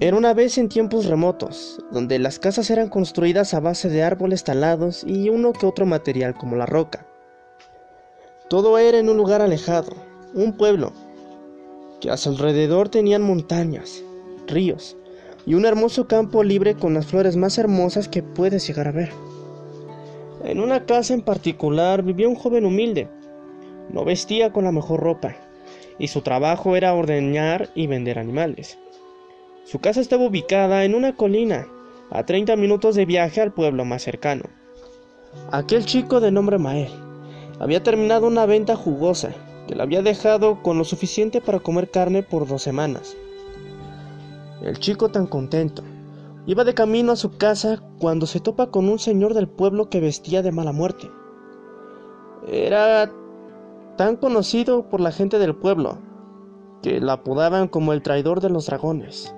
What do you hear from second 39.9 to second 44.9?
dejado con lo suficiente para comer carne por dos semanas. El